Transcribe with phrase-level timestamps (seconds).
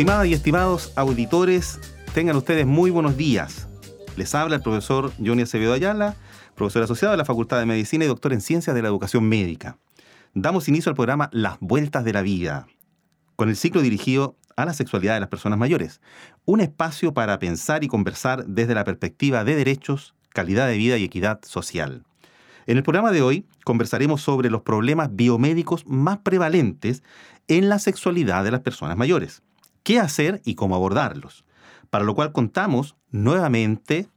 [0.00, 1.78] Estimadas y estimados auditores,
[2.14, 3.68] tengan ustedes muy buenos días.
[4.16, 6.16] Les habla el profesor Johnny Acevedo Ayala,
[6.54, 9.76] profesor asociado de la Facultad de Medicina y doctor en Ciencias de la Educación Médica.
[10.32, 12.66] Damos inicio al programa Las Vueltas de la Vida,
[13.36, 16.00] con el ciclo dirigido a la sexualidad de las personas mayores,
[16.46, 21.04] un espacio para pensar y conversar desde la perspectiva de derechos, calidad de vida y
[21.04, 22.04] equidad social.
[22.66, 27.02] En el programa de hoy conversaremos sobre los problemas biomédicos más prevalentes
[27.48, 29.42] en la sexualidad de las personas mayores,
[29.82, 31.44] qué hacer y cómo abordarlos,
[31.90, 34.08] para lo cual contamos nuevamente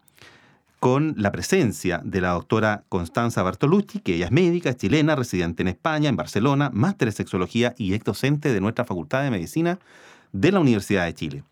[0.80, 5.70] con la presencia de la doctora Constanza Bartolucci, que ella es médica, chilena, residente en
[5.70, 9.80] España, en Barcelona, máster en sexología y ex docente de nuestra Facultad de Medicina
[10.34, 11.44] de la Universidad de Chile.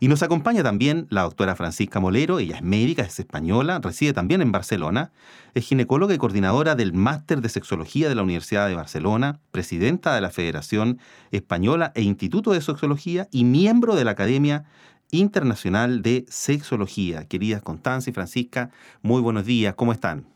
[0.00, 4.40] Y nos acompaña también la doctora Francisca Molero, ella es médica, es española, reside también
[4.42, 5.10] en Barcelona,
[5.54, 10.20] es ginecóloga y coordinadora del Máster de Sexología de la Universidad de Barcelona, presidenta de
[10.20, 11.00] la Federación
[11.32, 14.66] Española e Instituto de Sexología y miembro de la Academia
[15.10, 17.26] Internacional de Sexología.
[17.26, 18.70] Queridas Constanza y Francisca,
[19.02, 20.26] muy buenos días, ¿cómo están?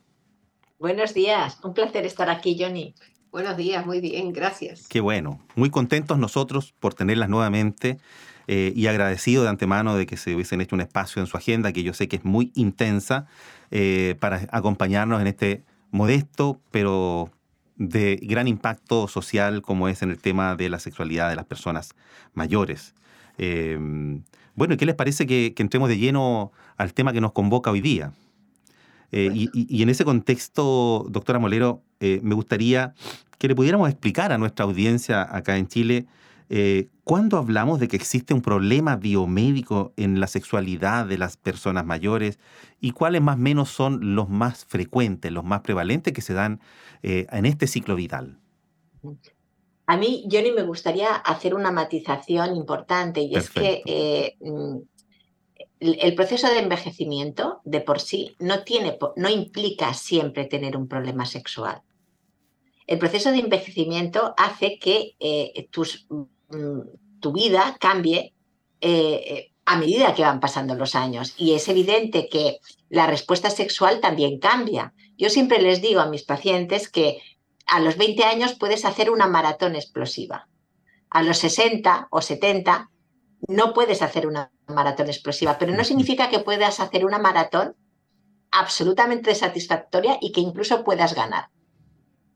[0.81, 2.97] Buenos días, un placer estar aquí, Johnny.
[3.31, 4.89] Buenos días, muy bien, gracias.
[4.89, 7.99] Qué bueno, muy contentos nosotros por tenerlas nuevamente
[8.47, 11.73] eh, y agradecido de antemano de que se hubiesen hecho un espacio en su agenda,
[11.73, 13.27] que yo sé que es muy intensa,
[13.71, 17.31] eh, para acompañarnos en este modesto, pero
[17.77, 21.95] de gran impacto social como es en el tema de la sexualidad de las personas
[22.35, 22.95] mayores.
[23.39, 23.79] Eh,
[24.55, 28.13] bueno, ¿qué les parece que, entremos de lleno al tema que nos convoca hoy día?
[29.15, 32.95] y, en ese contexto, doctora Molero, me gustaría
[33.37, 36.07] que le pudiéramos explicar a nuestra audiencia acá en Chile
[36.55, 41.87] eh, ¿Cuándo hablamos de que existe un problema biomédico en la sexualidad de las personas
[41.87, 42.39] mayores?
[42.79, 46.61] ¿Y cuáles más o menos son los más frecuentes, los más prevalentes que se dan
[47.03, 48.39] eh, en este ciclo vital?
[49.87, 54.77] A mí, Johnny, me gustaría hacer una matización importante y es que eh, mm,
[55.81, 61.25] el proceso de envejecimiento de por sí no, tiene, no implica siempre tener un problema
[61.25, 61.81] sexual.
[62.87, 65.17] El proceso de envejecimiento hace que
[65.71, 66.07] tus
[66.53, 66.81] Mm,
[67.21, 68.35] tu vida cambie
[68.81, 71.35] eh, eh, a medida que van pasando los años.
[71.37, 72.59] Y es evidente que
[72.89, 74.93] la respuesta sexual también cambia.
[75.17, 77.23] Yo siempre les digo a mis pacientes que
[77.67, 80.49] a los 20 años puedes hacer una maratón explosiva.
[81.11, 82.91] A los 60 o 70
[83.49, 87.77] no puedes hacer una maratón explosiva, pero no significa que puedas hacer una maratón
[88.51, 91.49] absolutamente satisfactoria y que incluso puedas ganar.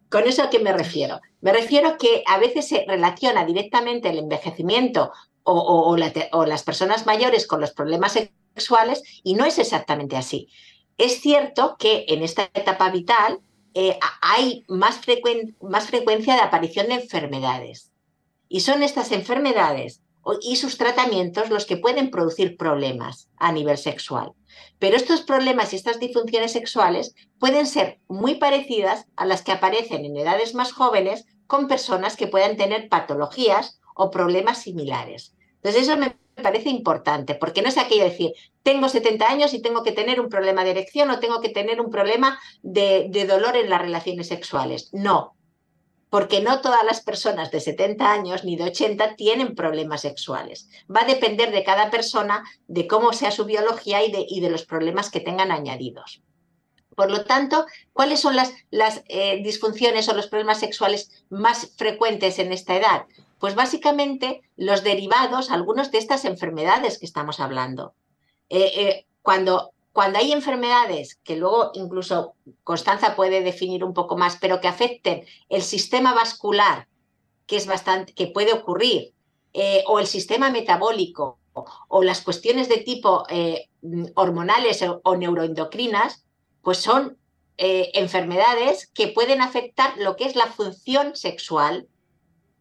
[0.09, 1.21] ¿Con eso a qué me refiero?
[1.41, 5.13] Me refiero que a veces se relaciona directamente el envejecimiento
[5.43, 10.49] o, las personas mayores con los problemas sexuales y no es exactamente así.
[10.99, 13.41] Es cierto que en esta etapa vital
[13.75, 15.01] eh, hay más,
[15.61, 17.93] más frecuencia de aparición de enfermedades.
[18.49, 20.01] Y son estas enfermedades
[20.41, 24.33] y sus tratamientos los que pueden producir problemas a nivel sexual.
[24.79, 30.05] Pero estos problemas y estas disfunciones sexuales pueden ser muy parecidas a las que aparecen
[30.05, 35.35] en edades más jóvenes con personas que puedan tener patologías o problemas similares.
[35.63, 38.33] Entonces eso me parece importante, porque no es aquello de decir,
[38.63, 41.81] tengo 70 años y tengo que tener un problema de erección o tengo que tener
[41.81, 44.91] un problema de dolor en las relaciones sexuales.
[44.93, 45.36] No,
[46.11, 50.69] porque no todas las personas de 70 años ni de 80 tienen problemas sexuales.
[50.95, 55.11] Va a depender de cada persona, de cómo sea su biología y de, los problemas
[55.11, 56.23] que tengan añadidos.
[56.95, 62.39] Por lo tanto, ¿cuáles son las, las eh, disfunciones o los problemas sexuales más frecuentes
[62.39, 63.05] en esta edad?
[63.39, 67.95] Pues básicamente los derivados, algunos de estas enfermedades que estamos hablando.
[68.49, 72.35] Eh, eh, cuando cuando hay enfermedades que luego incluso
[72.65, 76.87] Constanza puede definir un poco más, pero que afecten el sistema vascular,
[77.47, 79.15] que es bastante, que puede ocurrir,
[79.55, 81.39] eh, o el sistema metabólico,
[81.89, 83.71] o, las cuestiones de tipo eh,
[84.17, 86.27] hormonales o, neuroendocrinas,
[86.61, 87.17] pues son
[87.57, 91.89] eh, enfermedades que pueden afectar lo que es la función sexual,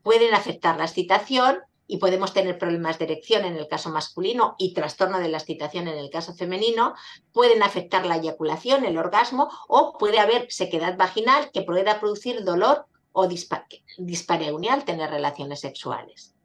[0.04, 4.74] pueden afectar la excitación, y podemos tener problemas de erección en el caso masculino y
[4.74, 6.96] trastorno de la excitación en el caso femenino,
[7.32, 12.86] pueden afectar la eyaculación, el orgasmo o puede haber sequedad vaginal que pueda producir dolor
[13.12, 16.36] o dispareunia al tener relaciones sexuales.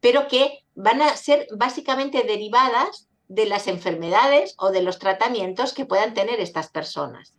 [0.00, 5.86] Pero que van a ser básicamente derivadas de las enfermedades o de los tratamientos que
[5.86, 7.32] puedan tener estas personas.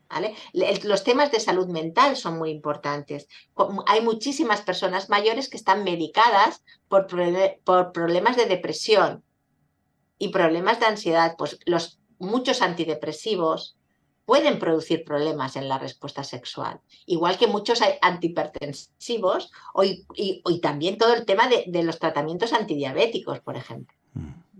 [0.53, 3.27] Los temas de salud mental son muy importantes.
[3.87, 7.07] Hay muchísimas personas mayores que están medicadas por,
[7.65, 9.21] por problemas de depresión
[10.17, 11.35] y problemas de ansiedad.
[11.37, 13.75] Pues los muchos antidepresivos
[14.25, 19.51] pueden producir problemas en la respuesta sexual, igual que muchos antihipertensivos
[19.83, 23.97] y, también todo el tema de, de los tratamientos antidiabéticos, por ejemplo.
[24.13, 24.50] Mm.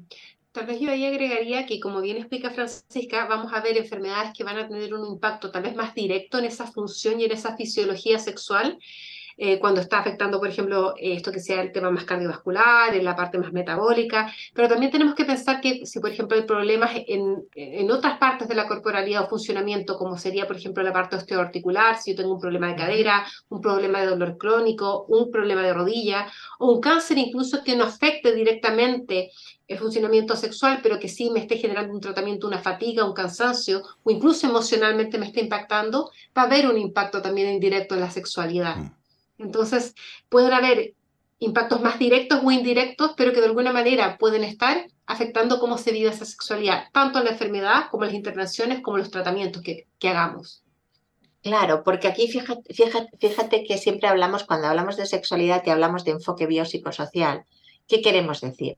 [0.51, 4.44] Tal vez yo ahí agregaría que, como bien explica Francisca, vamos a ver enfermedades que
[4.44, 7.56] van a tener un impacto tal vez más directo en esa función y en esa
[7.56, 8.77] fisiología sexual,
[9.44, 13.16] eh, cuando está afectando, por ejemplo, esto que sea el tema más cardiovascular, en la
[13.16, 17.44] parte más metabólica, pero también tenemos que pensar que si, por ejemplo, hay problemas en,
[17.56, 21.98] en otras partes de la corporalidad o funcionamiento, como sería, por ejemplo, la parte osteoarticular,
[21.98, 25.74] si yo tengo un problema de cadera, un problema de dolor crónico, un problema de
[25.74, 26.28] rodilla,
[26.60, 29.32] o un cáncer incluso que no afecte directamente
[29.68, 33.82] el funcionamiento sexual, pero que sí me esté generando un tratamiento, una fatiga, un cansancio,
[34.04, 38.12] o incluso emocionalmente me esté impactando, va a haber un impacto también indirecto en la
[38.12, 39.00] sexualidad.
[39.42, 39.96] Entonces,
[40.30, 40.94] pueden haber
[41.40, 45.92] impactos más directos o indirectos, pero que de alguna manera pueden estar afectando cómo se
[45.92, 49.88] vive esa sexualidad, tanto en la enfermedad como en las intervenciones, como los tratamientos que,
[50.08, 50.64] hagamos.
[51.42, 52.72] Claro, porque aquí fíjate,
[53.20, 57.46] fíjate, que siempre hablamos, cuando hablamos de sexualidad, y hablamos de enfoque biopsicosocial.
[57.88, 58.78] ¿Qué queremos decir?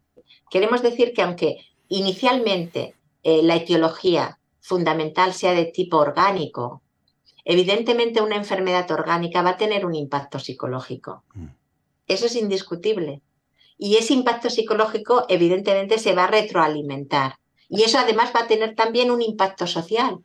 [0.50, 1.58] Queremos decir que aunque
[1.90, 6.83] inicialmente eh, la etiología fundamental sea de tipo orgánico,
[7.46, 11.24] Evidentemente una enfermedad orgánica va a tener un impacto psicológico.
[11.34, 11.48] Mm.
[12.08, 13.22] Eso es indiscutible.
[13.78, 17.36] Y ese impacto psicológico evidentemente se va a retroalimentar.
[17.68, 20.20] Y eso además va a tener también un impacto social.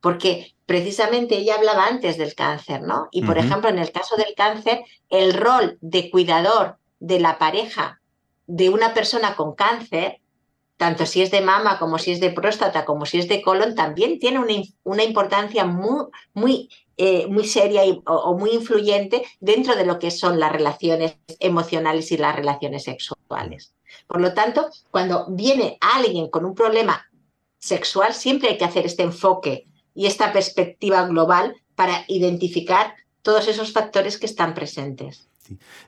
[0.00, 3.08] Porque precisamente ella hablaba antes del cáncer, ¿no?
[3.10, 8.00] Y por ejemplo, en el caso del cáncer, el rol de cuidador de la pareja
[8.46, 10.20] de una persona con cáncer
[10.78, 13.74] tanto si es de mama como si es de próstata, como si es de colon,
[13.74, 14.54] también tiene una,
[14.84, 20.38] una importancia muy, muy, eh, muy seria o, muy influyente dentro de lo que son
[20.38, 23.74] las relaciones emocionales y las relaciones sexuales.
[24.06, 27.04] Por lo tanto, cuando viene alguien con un problema
[27.58, 29.64] sexual, siempre hay que hacer este enfoque
[29.94, 35.28] y esta perspectiva global para identificar todos esos factores que están presentes.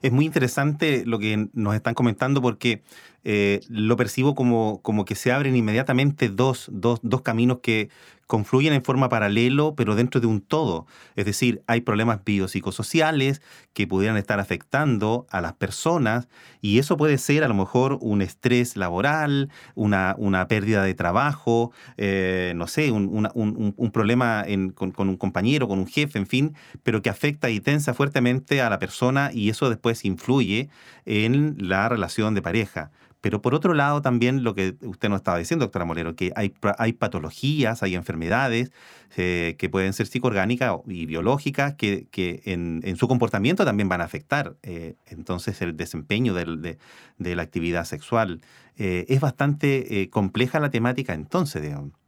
[0.02, 2.82] Es muy interesante lo que nos están comentando porque
[3.24, 7.90] eh, lo percibo como, como que se abren inmediatamente dos, dos, dos caminos que,
[8.30, 10.86] confluyen en forma paralelo, pero dentro de un todo.
[11.16, 13.42] Es decir, hay problemas biopsicosociales
[13.72, 16.28] que pudieran estar afectando a las personas
[16.60, 21.72] y eso puede ser a lo mejor un estrés laboral, una, una pérdida de trabajo,
[21.96, 24.44] eh, no sé, un, problema
[24.76, 26.54] con, con, un compañero, con un jefe, en fin,
[26.84, 30.68] pero que afecta y tensa fuertemente a la persona y eso después influye
[31.04, 32.92] en la relación de pareja.
[33.20, 36.54] Pero por otro lado, también lo que usted nos estaba diciendo, doctora Molero, que hay,
[36.78, 38.72] hay patologías, hay enfermedades
[39.16, 44.00] eh, que pueden ser psicoorgánicas y biológicas que, que en, en, su comportamiento también van
[44.00, 46.78] a afectar eh, entonces el desempeño de,
[47.18, 48.40] de, la actividad sexual.
[48.76, 51.99] Eh, es bastante compleja la temática entonces, digamos.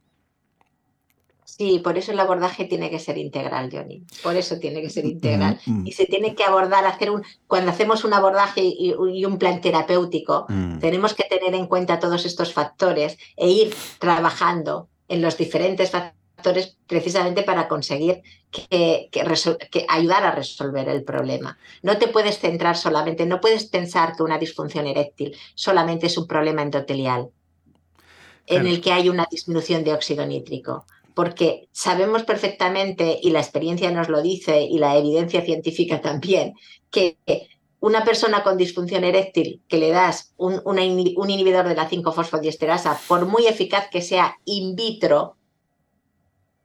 [1.45, 4.03] Sí, por eso el abordaje tiene que ser integral, Johnny.
[4.21, 5.59] Por eso tiene que ser mm, integral.
[5.65, 5.87] Mm, mm.
[5.87, 10.45] Y se tiene que abordar, hacer un, cuando hacemos un abordaje y, un plan terapéutico,
[10.79, 16.13] tenemos que tener en cuenta todos estos factores e ir trabajando en los diferentes factores
[16.87, 18.21] precisamente para conseguir
[18.51, 19.09] que,
[19.87, 21.57] ayudar a resolver el problema.
[21.81, 26.27] No te puedes centrar solamente, no puedes pensar que una disfunción eréctil solamente es un
[26.27, 27.29] problema endotelial
[28.45, 30.85] en el que hay una disminución de óxido nítrico
[31.15, 36.53] porque sabemos perfectamente, y la experiencia nos lo dice, y la evidencia científica también,
[36.89, 37.17] que
[37.79, 43.45] una persona con disfunción eréctil que le das un, inhibidor de la 5-fosfodiesterasa, por muy
[43.45, 45.35] eficaz que sea in vitro,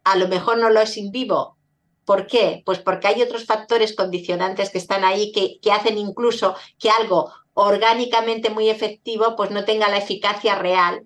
[0.05, 1.57] a lo mejor no lo es in vivo.
[2.05, 2.62] ¿Por qué?
[2.64, 7.33] Pues porque hay otros factores condicionantes que están ahí que, que hacen incluso que algo
[7.52, 11.05] orgánicamente muy efectivo pues no tenga la eficacia real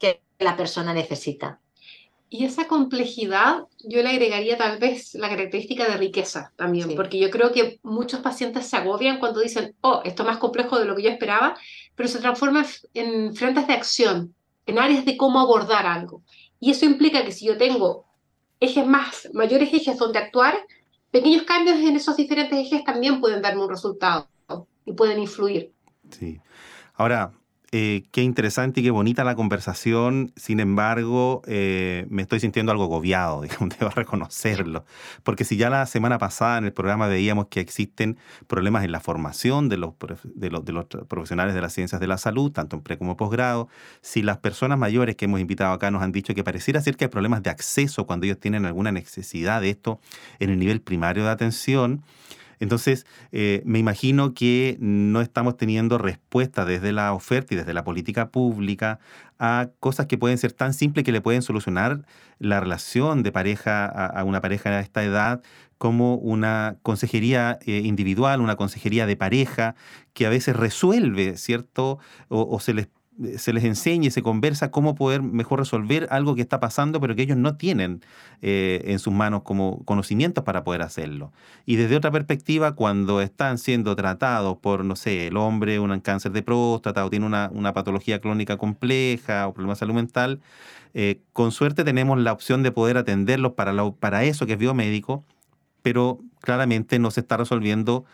[0.00, 1.60] que la persona necesita.
[2.30, 7.30] Y esa complejidad yo le agregaría tal vez la característica de riqueza también, porque yo
[7.30, 10.96] creo que muchos pacientes se agobian cuando dicen, oh, esto es más complejo de lo
[10.96, 11.56] que yo esperaba,
[11.94, 14.34] pero se transforma en frentes de acción,
[14.66, 16.22] en áreas de cómo abordar algo.
[16.58, 18.06] Y eso implica que si yo tengo
[18.58, 20.56] ejes más, mayores ejes donde actuar,
[21.10, 24.28] pequeños cambios en esos diferentes ejes también pueden darme un resultado
[24.84, 25.72] y pueden influir.
[26.10, 26.40] Sí.
[26.94, 27.32] Ahora,
[27.76, 30.32] eh, qué interesante y qué bonita la conversación.
[30.36, 34.84] Sin embargo, eh, me estoy sintiendo algo agobiado, digamos, debo reconocerlo.
[35.24, 38.16] Porque si ya la semana pasada en el programa veíamos que existen
[38.46, 42.06] problemas en la formación de los, de los, de los profesionales de las ciencias de
[42.06, 43.66] la salud, tanto en pre como posgrado,
[44.02, 47.06] si las personas mayores que hemos invitado acá nos han dicho que pareciera ser que
[47.06, 49.98] hay problemas de acceso cuando ellos tienen alguna necesidad de esto
[50.38, 52.04] en el nivel primario de atención,
[52.60, 57.84] entonces, eh, me imagino que no estamos teniendo respuesta desde la oferta y desde la
[57.84, 58.98] política pública
[59.38, 62.06] a cosas que pueden ser tan simples que le pueden solucionar
[62.38, 65.42] la relación de pareja a, una pareja a esta edad
[65.78, 69.74] como una consejería eh, individual, una consejería de pareja
[70.12, 71.98] que a veces resuelve, ¿cierto?
[72.28, 72.88] O, o se les
[73.36, 77.14] se les enseña y se conversa cómo poder mejor resolver algo que está pasando, pero
[77.14, 78.02] que ellos no tienen
[78.42, 81.32] eh, en sus manos como conocimientos para poder hacerlo.
[81.64, 86.32] Y desde otra perspectiva, cuando están siendo tratados por, no sé, el hombre, un cáncer
[86.32, 90.40] de próstata o tiene una, patología clónica compleja o problema de salud mental,
[90.92, 95.24] eh, con suerte tenemos la opción de poder atenderlos para, para eso que es biomédico,
[95.82, 98.04] pero claramente no se está resolviendo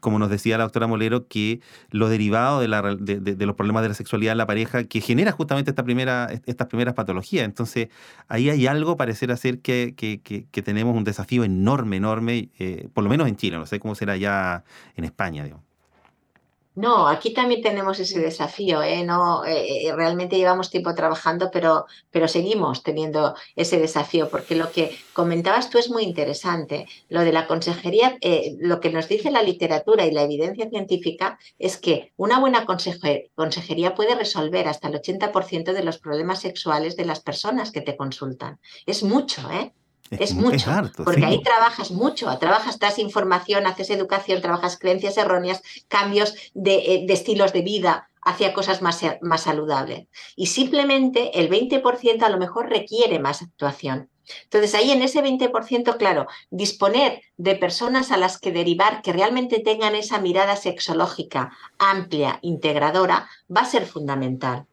[0.00, 4.32] como nos decía la doctora Molero, que lo derivado de, los problemas de la sexualidad
[4.32, 7.44] en la pareja que genera justamente esta primera, estas primeras patologías.
[7.44, 7.88] Entonces,
[8.28, 13.10] ahí hay algo, parecer ser que, que, tenemos un desafío enorme, enorme, eh, por lo
[13.10, 14.64] menos en Chile, no sé cómo será ya
[14.96, 15.44] en España.
[15.44, 15.69] Digamos.
[16.80, 19.04] No, aquí también tenemos ese desafío, ¿eh?
[19.04, 24.72] No, eh, eh, realmente llevamos tiempo trabajando, pero, pero seguimos teniendo ese desafío, porque lo
[24.72, 26.86] que comentabas tú es muy interesante.
[27.10, 28.16] Lo de la consejería,
[28.60, 33.94] lo que nos dice la literatura y la evidencia científica es que una buena consejería
[33.94, 38.58] puede resolver hasta el 80% de los problemas sexuales de las personas que te consultan.
[38.86, 39.74] Es mucho, ¿eh?
[40.10, 40.70] Es, mucho,
[41.04, 47.06] porque ahí trabajas mucho, trabajas, das información, haces educación, trabajas creencias erróneas, cambios de, eh,
[47.08, 50.08] estilos de vida hacia cosas más, más saludables.
[50.34, 54.08] Y simplemente el 20% a lo mejor requiere más actuación.
[54.44, 59.60] Entonces ahí en ese 20%, claro, disponer de personas a las que derivar que realmente
[59.60, 64.66] tengan esa mirada sexológica amplia, integradora, va a ser fundamental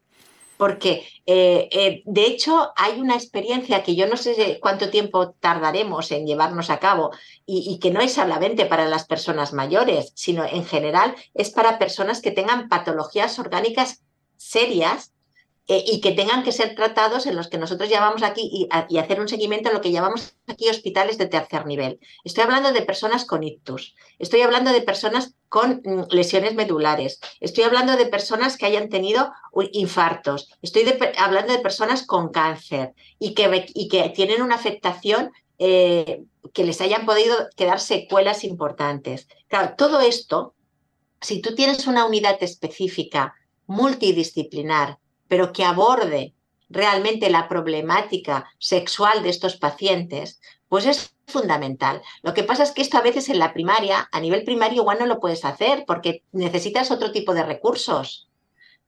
[0.58, 6.12] porque eh, eh, de hecho hay una experiencia que yo no sé cuánto tiempo tardaremos
[6.12, 7.12] en llevarnos a cabo
[7.46, 12.22] y, que no es solamente para las personas mayores, sino en general es para personas
[12.22, 14.02] que tengan patologías orgánicas
[14.38, 15.14] serias
[15.70, 19.20] eh, y que tengan que ser tratados en los que nosotros llamamos aquí y, hacer
[19.20, 22.00] un seguimiento en lo que llamamos aquí hospitales de tercer nivel.
[22.24, 27.66] Estoy hablando de personas con ictus, estoy hablando de personas con mm, lesiones medulares, estoy
[27.66, 29.32] hablando de personas que hayan tenido
[29.74, 30.84] infartos, estoy
[31.18, 36.80] hablando de personas con cáncer y que, y que tienen una afectación eh, que les
[36.82, 39.28] hayan podido quedar secuelas importantes.
[39.48, 40.54] Claro, todo esto,
[41.20, 46.34] si tú tienes una unidad específica multidisciplinar, pero que aborde
[46.70, 52.02] realmente la problemática sexual de estos pacientes, pues es fundamental.
[52.22, 55.00] Lo que pasa es que esto a veces en la primaria, a nivel primario igual
[55.00, 58.28] no lo puedes hacer porque necesitas otro tipo de recursos.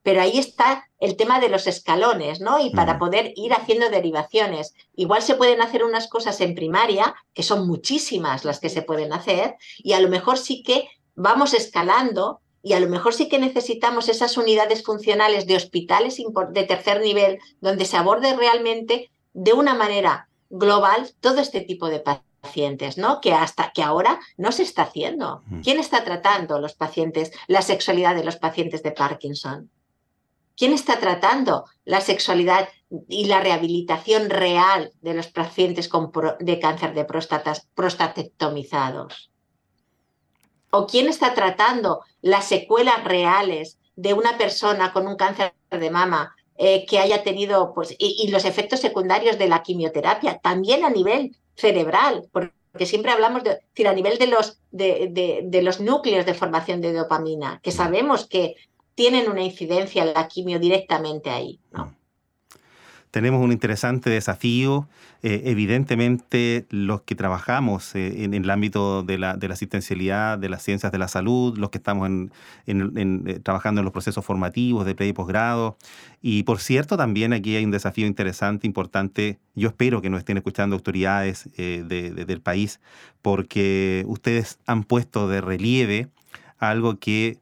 [0.01, 2.59] Pero ahí está el tema de los escalones, ¿no?
[2.59, 4.73] Y para poder ir haciendo derivaciones.
[4.95, 9.11] Igual se pueden hacer unas cosas en primaria, que son muchísimas las que se pueden
[9.11, 13.39] hacer, y a lo mejor sí que vamos escalando y a lo mejor sí que
[13.39, 16.17] necesitamos esas unidades funcionales de hospitales
[16.51, 22.03] de tercer nivel donde se aborde realmente de una manera global todo este tipo de
[22.41, 23.21] pacientes, ¿no?
[23.21, 25.41] Que hasta que ahora no se está haciendo.
[25.63, 29.69] ¿Quién está tratando los pacientes, la sexualidad de los pacientes de Parkinson?
[30.57, 32.67] ¿Quién está tratando la sexualidad
[33.07, 39.31] y la rehabilitación real de los pacientes con de cáncer de próstatas prostatectomizados?
[40.71, 46.35] ¿O quién está tratando las secuelas reales de una persona con un cáncer de mama
[46.57, 51.35] eh, que haya tenido, pues, y, los efectos secundarios de la quimioterapia, también a nivel
[51.55, 56.33] cerebral, porque siempre hablamos de, decir, a nivel de los, de, de, los núcleos de
[56.33, 58.55] formación de dopamina, que sabemos que
[58.95, 61.59] tienen una incidencia la quimio directamente ahí.
[61.71, 61.95] ¿no?
[63.11, 64.87] Tenemos un interesante desafío.
[65.23, 70.91] Eh, evidentemente, los que trabajamos eh, en, el ámbito de la, asistencialidad, de las ciencias
[70.91, 72.09] de la salud, los que estamos
[72.67, 75.77] eh, trabajando en los procesos formativos de pre y posgrado.
[76.21, 79.39] Y por cierto, también aquí hay un desafío interesante, importante.
[79.55, 82.79] Yo espero que nos estén escuchando autoridades del país,
[83.21, 86.09] porque ustedes han puesto de relieve
[86.59, 87.39] algo que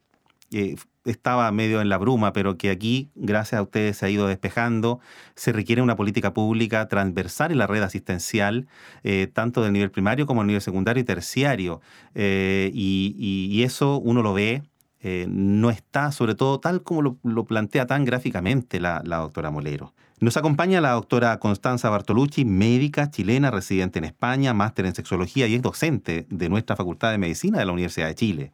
[1.12, 5.00] estaba medio en la bruma, pero que aquí, gracias a ustedes, se ha ido despejando.
[5.36, 8.68] Se requiere una política pública transversal en la red asistencial,
[9.04, 11.82] eh, tanto del nivel primario como del nivel secundario y terciario.
[12.16, 14.62] Eh, y, eso uno lo ve
[15.00, 19.94] eh, no está, sobre todo tal como lo, plantea tan gráficamente la, doctora Molero.
[20.20, 25.56] Nos acompaña la doctora Constanza Bartolucci, médica chilena residente en España, máster en sexología y
[25.56, 28.52] es docente de nuestra Facultad de Medicina de la Universidad de Chile.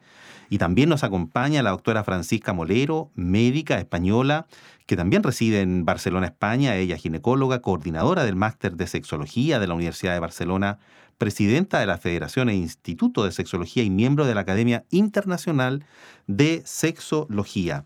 [0.53, 4.45] Y también nos acompaña la doctora Francisca Molero, médica española,
[4.85, 6.75] que también reside en Barcelona, España.
[6.75, 10.77] Ella es ginecóloga, coordinadora del máster de sexología de la Universidad de Barcelona,
[11.17, 15.87] presidenta de la Federación e Instituto de Sexología y miembro de la Academia Internacional
[16.27, 17.83] de Sexología.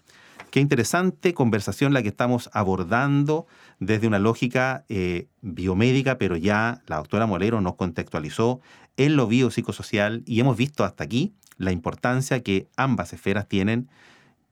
[0.51, 3.47] Qué interesante conversación la que estamos abordando
[3.79, 8.59] desde una lógica eh, biomédica, pero ya la doctora Molero nos contextualizó
[8.97, 13.89] en lo biopsicosocial y hemos visto hasta aquí la importancia que ambas esferas tienen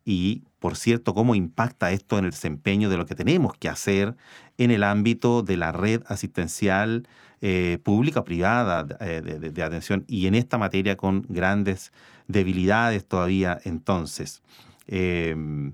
[0.05, 4.15] y, por cierto, cómo impacta esto en el desempeño de lo que tenemos que hacer
[4.57, 7.07] en el ámbito de la red asistencial
[7.41, 11.91] eh, pública privada eh, de, atención y en esta materia con grandes
[12.27, 14.41] debilidades todavía entonces.
[14.87, 15.73] Em,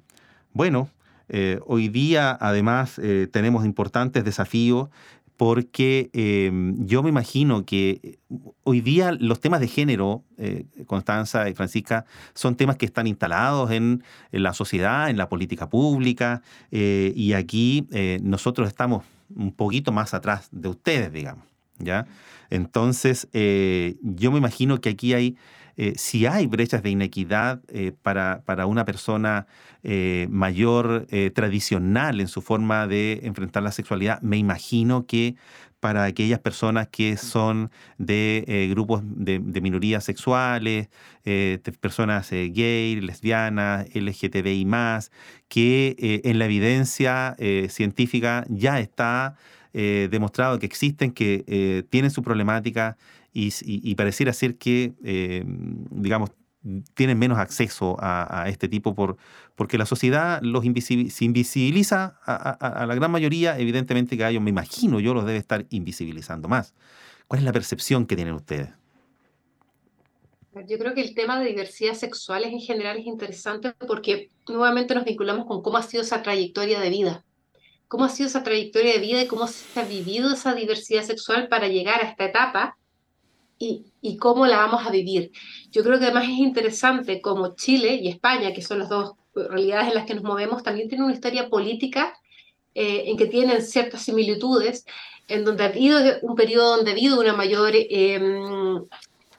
[0.54, 0.90] bueno,
[1.30, 3.00] eh, hoy día además
[3.32, 4.90] tenemos importantes desafíos
[5.38, 8.20] porque em, yo me imagino que
[8.64, 13.72] hoy día los temas de género, eh, Constanza y Francisca, son temas que están instalados
[13.72, 19.04] en, la sociedad, en la política pública, eh, y aquí eh, nosotros estamos
[19.36, 21.46] un poquito más atrás de ustedes, digamos.
[21.80, 22.06] ¿ya?
[22.50, 25.38] Entonces, yo me imagino que aquí hay
[25.78, 29.48] eh, si hay brechas de inequidad eh, para, para, una persona
[29.84, 35.36] eh, mayor tradicional en su forma de enfrentar la sexualidad, me imagino que
[35.80, 40.90] para aquellas personas que son de grupos de, minorías sexuales,
[41.80, 45.12] personas gay, lesbianas, LGTBI más,
[45.48, 47.36] que en la evidencia
[47.70, 49.36] científica ya está
[49.74, 52.96] demostrado que existen, que tienen su problemática
[53.34, 56.32] y, pareciera ser que, eh, digamos,
[56.94, 59.18] tienen menos acceso a, este tipo por,
[59.56, 64.52] porque la sociedad los se invisibiliza a, la gran mayoría, evidentemente que a ellos, me
[64.52, 66.74] imagino, yo los debe estar invisibilizando más.
[67.28, 68.70] ¿Cuál es la percepción que tienen ustedes?
[70.68, 75.06] Yo creo que el tema de diversidad sexual en general es interesante porque nuevamente nos
[75.06, 77.24] vinculamos con cómo ha sido esa trayectoria de vida,
[77.88, 81.48] cómo ha sido esa trayectoria de vida y cómo se ha vivido esa diversidad sexual
[81.48, 82.78] para llegar a esta etapa
[83.62, 85.32] y, cómo la vamos a vivir.
[85.72, 89.90] Yo creo que además es interesante como Chile y España, que son las dos realidades
[89.90, 92.14] en las que nos movemos, también tienen una historia política
[92.74, 94.86] eh, en que tienen ciertas similitudes,
[95.28, 98.84] en donde ha habido un periodo donde ha habido una mayor, em,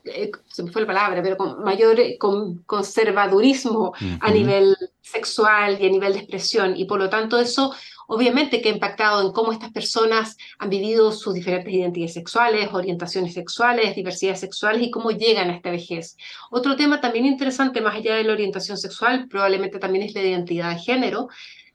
[0.05, 5.87] eh, se me fue la palabra, pero con mayor con conservadurismo a nivel sexual y
[5.87, 7.75] a nivel de expresión, y por lo tanto eso
[8.13, 13.33] obviamente que ha impactado en cómo estas personas han vivido sus diferentes identidades sexuales, orientaciones
[13.33, 16.19] sexuales, diversidades sexuales y cómo llegan a esta vejez.
[16.51, 20.75] Otro tema también interesante, más allá de la orientación sexual, probablemente también es la identidad
[20.75, 21.29] de género,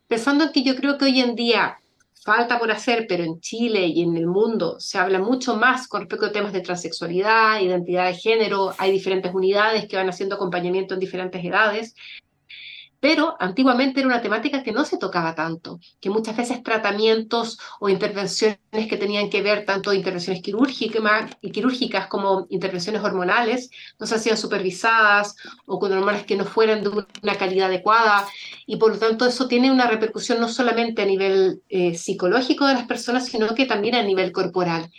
[0.07, 1.79] pensando en que yo creo que hoy en día
[2.23, 6.01] falta por hacer, pero en Chile y en el mundo se habla mucho más con
[6.01, 10.93] respecto a temas de transexualidad, identidad de género, hay diferentes unidades que van haciendo acompañamiento
[10.93, 11.95] en diferentes edades,
[12.99, 17.89] pero antiguamente era una temática que no se tocaba tanto, que muchas veces tratamientos o
[17.89, 25.35] intervenciones que tenían que ver tanto intervenciones quirúrgicas, como intervenciones hormonales no se hacían supervisadas
[25.65, 28.25] o con hormonas que no fueran de una calidad adecuada
[28.65, 32.73] y por lo tanto eso tiene una repercusión no solamente a nivel eh, psicológico de
[32.73, 34.91] las personas, sino que también a nivel corporal.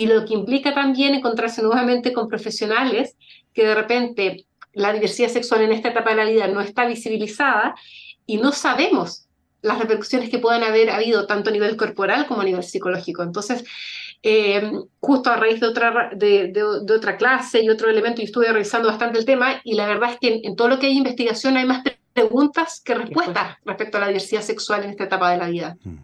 [0.00, 3.16] y lo que implica también encontrarse nuevamente con profesionales
[3.52, 7.74] que de repente la diversidad sexual en esta etapa de la vida no está visibilizada
[8.26, 9.28] y no sabemos
[9.62, 13.22] las repercusiones que puedan haber habido tanto a nivel corporal como a nivel psicológico.
[13.22, 13.64] Entonces,
[14.22, 18.52] eh, justo a raíz de otra, de, de, otra clase y otro elemento, y estuve
[18.52, 21.56] revisando bastante el tema, y la verdad es que en, todo lo que hay investigación
[21.56, 25.48] hay más preguntas que respuestas respecto a la diversidad sexual en esta etapa de la
[25.48, 25.76] vida.
[25.84, 25.98] Mm.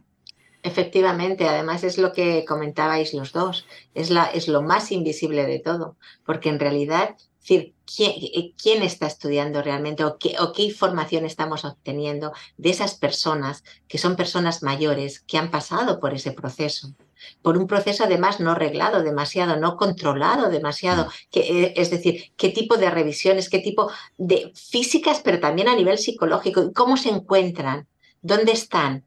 [0.63, 5.59] Efectivamente, además es lo que comentabais los dos, es, la, es lo más invisible de
[5.59, 11.27] todo, porque en realidad decir, eh, ¿quién, está estudiando realmente o qué, o qué información
[11.27, 16.95] estamos obteniendo de esas personas que son personas mayores que han pasado por ese proceso?
[17.43, 21.07] Por un proceso además no reglado demasiado, no controlado demasiado.
[21.07, 21.09] Mm.
[21.31, 25.77] Que, eh, es decir, qué tipo de revisiones, qué tipo de físicas, pero también a
[25.77, 27.87] nivel psicológico, cómo se encuentran,
[28.23, 29.05] dónde están.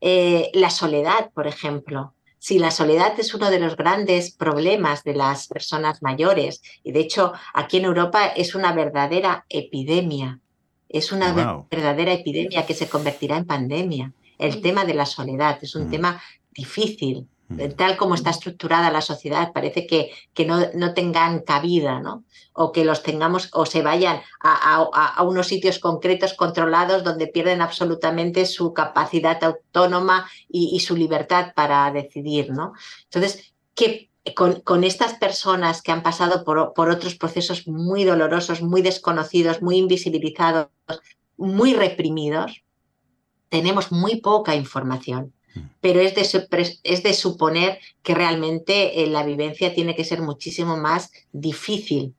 [0.00, 2.15] Eh, la soledad, por ejemplo.
[2.46, 7.00] Si la soledad es uno de los grandes problemas de las personas mayores, y de
[7.00, 10.38] hecho aquí en Europa es una verdadera epidemia,
[10.88, 14.12] es una verdadera epidemia que se convertirá en pandemia.
[14.38, 14.62] El mm.
[14.62, 15.90] tema de la soledad es un mm.
[15.90, 16.22] tema
[16.54, 17.26] difícil.
[17.76, 22.24] Tal como está estructurada la sociedad, parece que, que no, no, tengan cabida, ¿no?
[22.52, 27.62] O que los tengamos o se vayan a, a, unos sitios concretos controlados donde pierden
[27.62, 32.72] absolutamente su capacidad autónoma y, y su libertad para decidir, ¿no?
[33.04, 38.60] Entonces, ¿qué, con, con, estas personas que han pasado por, por, otros procesos muy dolorosos,
[38.60, 40.68] muy desconocidos, muy invisibilizados,
[41.36, 42.64] muy reprimidos,
[43.50, 45.35] tenemos muy poca información
[45.80, 50.76] pero es de, es de suponer que realmente eh, la vivencia tiene que ser muchísimo
[50.76, 52.14] más difícil,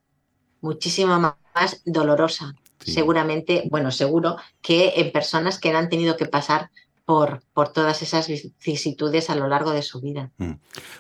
[0.62, 2.56] muchísimo más dolorosa.
[2.80, 6.70] Seguramente, bueno, seguro que en personas que han tenido que pasar
[7.08, 10.30] por, por todas esas vicisitudes a lo largo de su vida.
[10.40, 10.52] Mm.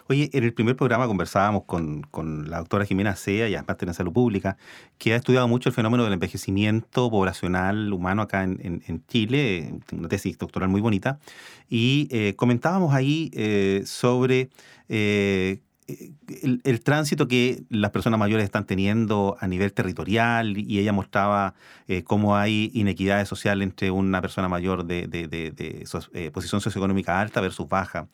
[0.07, 3.93] Oye, en el primer programa conversábamos con, con la doctora Jimena Sea, y además de
[3.93, 4.55] Salud Pública,
[4.97, 10.07] que ha estudiado mucho el fenómeno del envejecimiento poblacional humano acá en, en, Chile, una
[10.07, 11.19] tesis doctoral muy bonita,
[11.67, 14.49] y eh, comentábamos ahí eh, sobre
[14.87, 21.53] eh, el, tránsito que las personas mayores están teniendo a nivel territorial y ella mostraba
[21.87, 27.69] eh, cómo hay inequidades sociales entre una persona mayor de, eh, posición socioeconómica alta versus
[27.69, 28.07] baja.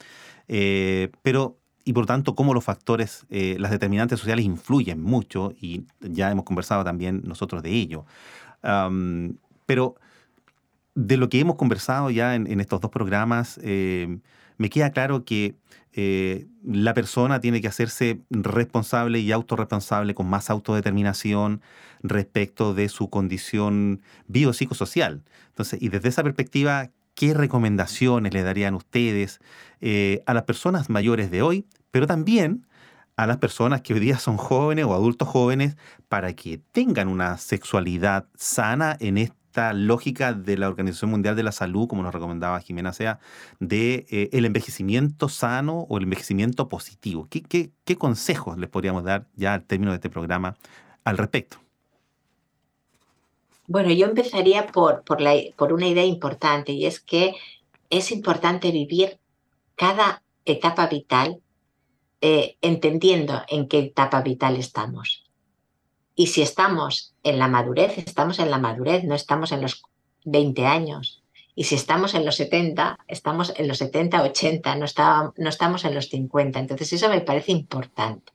[0.47, 6.31] Eh, pero, y por tanto, cómo los factores, las determinantes sociales influyen mucho y ya
[6.31, 8.05] hemos conversado también nosotros de ello.
[9.65, 9.95] pero
[10.95, 13.59] de lo que hemos conversado ya en estos dos programas,
[14.57, 15.55] me queda claro que
[15.93, 21.61] eh, la persona tiene que hacerse responsable y autorresponsable con más autodeterminación
[22.01, 25.23] respecto de su condición biopsicosocial.
[25.49, 29.39] Entonces, y desde esa perspectiva, ¿qué recomendaciones le darían ustedes
[29.81, 32.65] eh, a las personas mayores de hoy, pero también
[33.15, 35.77] a las personas que hoy día son jóvenes o adultos jóvenes
[36.07, 41.43] para que tengan una sexualidad sana en este esta lógica de la Organización Mundial de
[41.43, 43.19] la Salud, como nos recomendaba Jimena Sea,
[43.59, 47.27] de eh, el envejecimiento sano o el envejecimiento positivo.
[47.29, 50.57] ¿Qué, consejos les podríamos dar ya al término de este programa
[51.03, 51.57] al respecto?
[53.67, 57.35] Bueno, yo empezaría por, por una idea importante y es que
[57.91, 59.19] es importante vivir
[59.75, 61.41] cada etapa vital
[62.21, 65.22] eh, entendiendo en qué etapa vital estamos.
[66.15, 69.83] Y si estamos en la madurez, estamos en la madurez, no estamos en los
[70.25, 71.23] 20 años.
[71.55, 74.85] Y si estamos en los 70, estamos en los 70, 80, no,
[75.37, 76.59] no estamos en los 50.
[76.59, 78.31] Entonces eso me parece importante.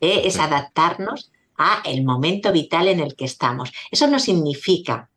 [0.00, 0.22] ¿eh?
[0.24, 3.72] Es adaptarnos a el momento vital en el que estamos.
[3.90, 5.10] Eso no significa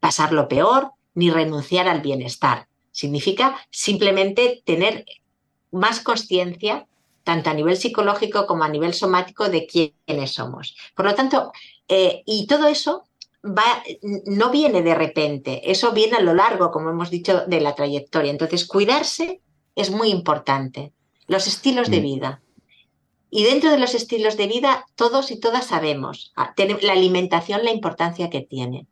[0.00, 2.66] pasar lo peor ni renunciar al bienestar.
[2.92, 5.04] Significa simplemente tener
[5.70, 6.86] más conciencia
[7.30, 10.74] tanto a nivel psicológico como a nivel somático de quiénes somos.
[10.96, 11.52] Por lo tanto,
[11.86, 13.04] eh, y todo eso
[13.44, 13.84] va,
[14.26, 18.32] no viene de repente, eso viene a lo largo, como hemos dicho, de la trayectoria.
[18.32, 19.42] Entonces, cuidarse
[19.76, 20.92] es muy importante.
[21.28, 22.02] Los estilos de mm.
[22.02, 22.42] vida.
[23.30, 27.70] Y dentro de los estilos de vida, todos y todas sabemos ah, la alimentación, la
[27.70, 28.88] importancia que tiene.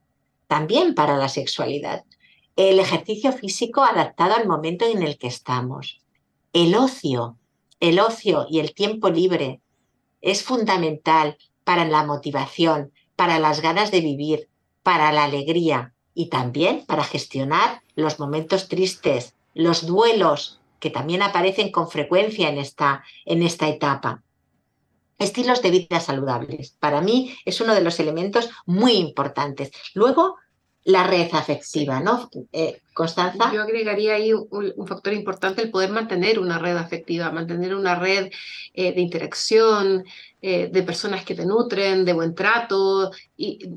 [0.46, 2.05] También para la sexualidad.
[2.55, 6.03] El ejercicio físico adaptado al momento en el que estamos.
[6.53, 7.37] El ocio,
[7.81, 9.61] el ocio y el tiempo libre
[10.21, 14.49] es fundamental para la motivación, para las ganas de vivir,
[14.83, 21.71] para la alegría y también para gestionar los momentos tristes, los duelos que también aparecen
[21.71, 24.23] con frecuencia en esta, en esta etapa.
[25.19, 26.77] Estilos de vida saludables.
[26.79, 29.73] Para mí es uno de los elementos muy importantes.
[29.95, 30.37] Luego,
[30.85, 32.31] la red afectiva, ¿no?
[32.53, 33.53] Eh, Constanza.
[33.53, 38.31] Yo agregaría ahí un, factor importante, el poder mantener una red afectiva, mantener una red
[38.75, 40.05] eh, de interacción,
[40.43, 43.71] eh, de personas que te nutren, de buen trato y,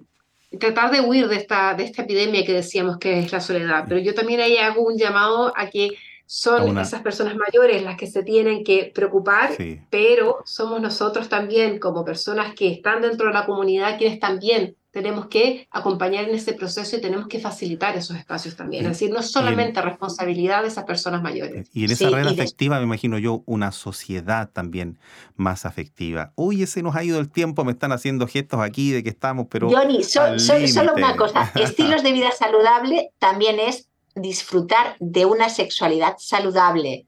[0.59, 3.85] tratar de huir de esta, de esta epidemia que decíamos que es la soledad.
[3.87, 5.91] Pero yo también ahí hago un llamado a que
[6.25, 9.51] son esas personas mayores las que se tienen que preocupar,
[9.89, 15.27] pero somos nosotros también como personas que están dentro de la comunidad quienes también tenemos
[15.27, 18.85] que acompañar en ese proceso y tenemos que facilitar esos espacios también.
[18.85, 21.69] Es decir, no solamente responsabilidad de esas personas mayores.
[21.73, 24.99] Y en esa red afectiva, me imagino yo, una sociedad también
[25.37, 26.33] más afectiva.
[26.35, 29.47] Uy, ese nos ha ido el tiempo, me están haciendo gestos aquí de que estamos,
[29.49, 29.69] pero...
[29.69, 37.05] Johnny, solo una cosa, estilos de vida saludable también es disfrutar de una sexualidad saludable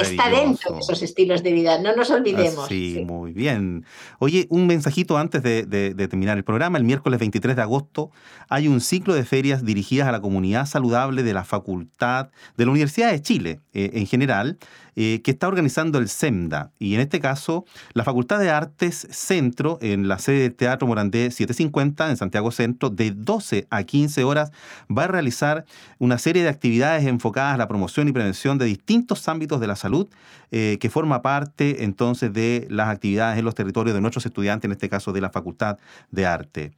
[0.00, 2.66] Está dentro de esos estilos de vida, no nos olvidemos.
[2.66, 3.84] sí, muy bien.
[4.18, 6.78] Oye, un mensajito antes de, terminar el programa.
[6.78, 8.10] El miércoles 23 de agosto
[8.48, 12.70] hay un ciclo de ferias dirigidas a la comunidad saludable de la Facultad de la
[12.70, 14.58] Universidad de Chile eh, en general,
[14.96, 16.72] eh, que está organizando el SEMDA.
[16.78, 21.30] Y en este caso, la Facultad de Artes Centro, en la sede del Teatro Morandé
[21.30, 24.52] 750, en Santiago Centro, de 12 a 15 horas,
[24.90, 25.66] va a realizar
[25.98, 29.76] una serie de actividades enfocadas a la promoción y prevención de distintos ámbitos de la
[29.76, 30.08] salud,
[30.50, 34.72] eh, que forma parte entonces de las actividades en los territorios de nuestros estudiantes, en
[34.72, 35.78] este caso de la Facultad
[36.10, 36.72] de Arte.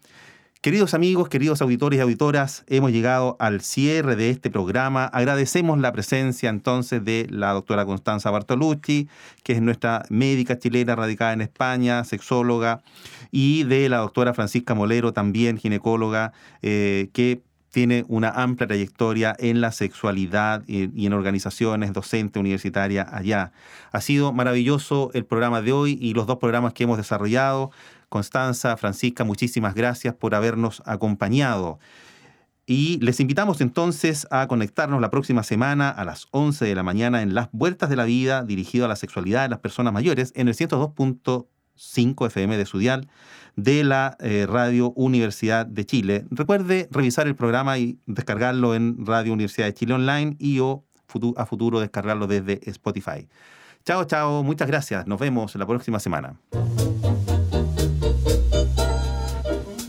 [0.61, 5.05] Queridos amigos, queridos auditores y auditoras, hemos llegado al cierre de este programa.
[5.05, 9.09] Agradecemos la presencia entonces de la doctora Constanza Bartolucci,
[9.45, 12.83] que es nuestra médica chilena radicada en España, sexóloga,
[13.31, 17.41] y de la doctora Francisca Molero, también ginecóloga, eh, que
[17.71, 23.53] tiene una amplia trayectoria en la sexualidad y, en organizaciones docente universitaria allá.
[23.93, 27.71] Ha sido maravilloso el programa de hoy y los dos programas que hemos desarrollado.
[28.09, 31.79] Constanza, Francisca, muchísimas gracias por habernos acompañado.
[32.67, 37.23] Y les invitamos entonces a conectarnos la próxima semana a las 11 de la mañana
[37.23, 40.49] en Las Vueltas de la Vida, dirigido a la sexualidad de las personas mayores, en
[40.49, 43.09] el 102.5 FM de Sudial
[43.57, 46.27] de la eh, Radio Universidad de Chile.
[46.31, 50.85] Recuerde revisar el programa y descargarlo en Radio Universidad de Chile Online y o
[51.37, 53.27] a futuro descargarlo desde Spotify.
[53.85, 55.07] Chao, chao, muchas gracias.
[55.07, 56.39] Nos vemos la próxima semana.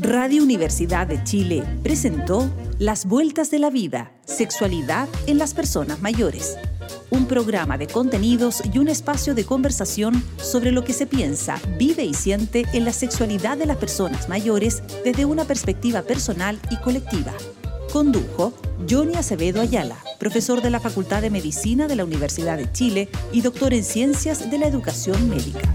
[0.10, 6.58] Radio Universidad de Chile presentó Las Vueltas de la Vida, Sexualidad en las Personas Mayores.
[7.12, 12.06] Un programa de contenidos y un espacio de conversación sobre lo que se piensa, vive
[12.06, 17.34] y siente en la sexualidad de las personas mayores desde una perspectiva personal y colectiva.
[17.94, 18.54] Condujo
[18.90, 23.42] Johnny Acevedo Ayala, profesor de la Facultad de Medicina de la Universidad de Chile y
[23.42, 25.70] doctor en Ciencias de la Educación Médica.